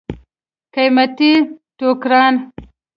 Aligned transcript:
قیمتي 0.73 1.31
ټوکران. 1.77 2.35